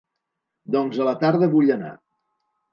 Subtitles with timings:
[0.77, 1.95] Doncs a la tarda vull anar.